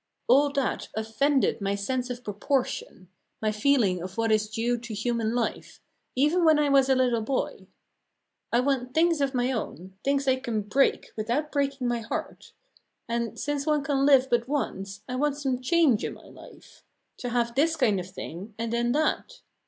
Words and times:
All 0.27 0.49
that 0.53 0.89
offended 0.95 1.61
my 1.61 1.75
sense 1.75 2.09
of 2.09 2.23
proportion, 2.23 3.07
my 3.39 3.51
feeling 3.51 4.01
of 4.01 4.17
what 4.17 4.31
is 4.31 4.49
due 4.49 4.79
to 4.79 4.95
human 4.95 5.35
life, 5.35 5.79
even 6.15 6.43
when 6.43 6.57
I 6.57 6.69
was 6.69 6.89
a 6.89 6.95
little 6.95 7.21
boy. 7.21 7.67
I 8.51 8.61
want 8.61 8.95
things 8.95 9.21
of 9.21 9.35
my 9.35 9.51
own, 9.51 9.93
things 10.03 10.27
I 10.27 10.37
can 10.37 10.63
break 10.63 11.11
without 11.15 11.51
breaking 11.51 11.87
my 11.87 11.99
heart; 11.99 12.51
and, 13.07 13.39
since 13.39 13.67
one 13.67 13.83
can 13.83 14.03
live 14.07 14.27
but 14.27 14.47
once, 14.47 15.03
I 15.07 15.13
want 15.17 15.37
some 15.37 15.61
change 15.61 16.03
in 16.03 16.15
my 16.15 16.25
life 16.29 16.83
to 17.17 17.29
have 17.29 17.53
this 17.53 17.75
kind 17.75 17.99
of 17.99 18.09
thing 18.09 18.55
and 18.57 18.73
then 18.73 18.93
that. 18.93 19.41